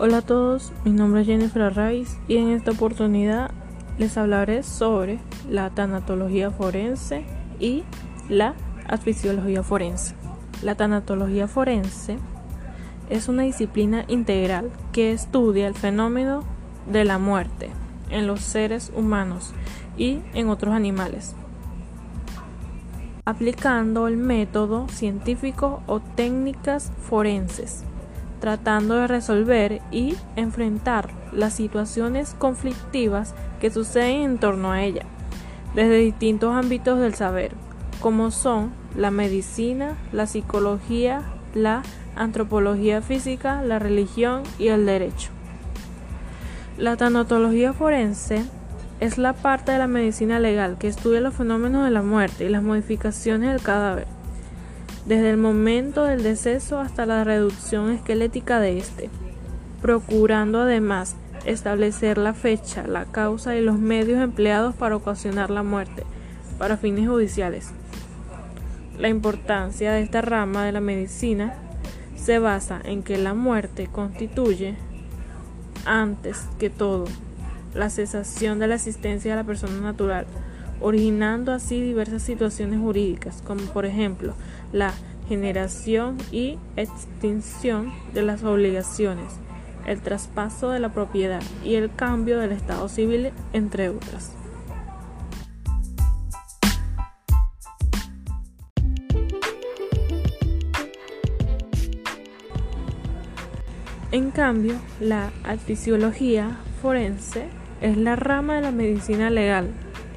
[0.00, 3.50] Hola a todos, mi nombre es Jennifer Arraiz y en esta oportunidad
[3.98, 5.18] les hablaré sobre
[5.50, 7.24] la tanatología forense
[7.58, 7.82] y
[8.28, 8.54] la
[8.86, 10.14] asfisiología forense.
[10.62, 12.16] La tanatología forense
[13.10, 16.44] es una disciplina integral que estudia el fenómeno
[16.86, 17.70] de la muerte
[18.08, 19.52] en los seres humanos
[19.96, 21.34] y en otros animales,
[23.24, 27.82] aplicando el método científico o técnicas forenses
[28.40, 35.02] tratando de resolver y enfrentar las situaciones conflictivas que suceden en torno a ella,
[35.74, 37.52] desde distintos ámbitos del saber,
[38.00, 41.22] como son la medicina, la psicología,
[41.54, 41.82] la
[42.16, 45.30] antropología física, la religión y el derecho.
[46.76, 48.44] La tanatología forense
[49.00, 52.48] es la parte de la medicina legal que estudia los fenómenos de la muerte y
[52.48, 54.17] las modificaciones del cadáver
[55.06, 59.10] desde el momento del deceso hasta la reducción esquelética de este,
[59.80, 66.04] procurando además establecer la fecha, la causa y los medios empleados para ocasionar la muerte
[66.58, 67.70] para fines judiciales.
[68.98, 71.54] La importancia de esta rama de la medicina
[72.16, 74.74] se basa en que la muerte constituye,
[75.86, 77.04] antes que todo,
[77.74, 80.26] la cesación de la existencia de la persona natural,
[80.80, 84.34] originando así diversas situaciones jurídicas, como por ejemplo
[84.72, 84.92] la
[85.28, 89.34] generación y extinción de las obligaciones,
[89.86, 94.32] el traspaso de la propiedad y el cambio del estado civil, entre otras.
[104.10, 105.30] En cambio, la
[105.66, 107.44] fisiología forense
[107.82, 109.68] es la rama de la medicina legal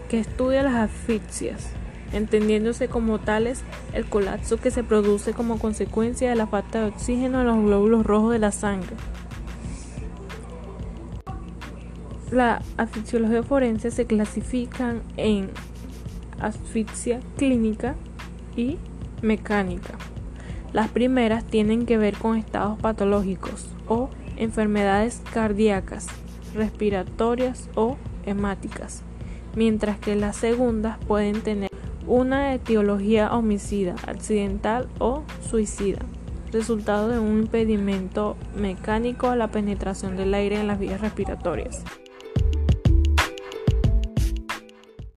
[0.10, 1.72] que estudia las asfixias,
[2.14, 3.62] entendiéndose como tales
[3.94, 8.06] el colapso que se produce como consecuencia de la falta de oxígeno en los glóbulos
[8.06, 8.96] rojos de la sangre.
[12.32, 15.50] La asfixiología forense se clasifican en
[16.40, 17.96] asfixia clínica
[18.56, 18.78] y
[19.22, 19.96] mecánica.
[20.72, 26.08] Las primeras tienen que ver con estados patológicos o enfermedades cardíacas,
[26.56, 29.04] respiratorias o hemáticas
[29.56, 31.71] mientras que las segundas pueden tener
[32.08, 36.00] una etiología homicida, accidental o suicida,
[36.52, 41.84] resultado de un impedimento mecánico a la penetración del aire en las vías respiratorias.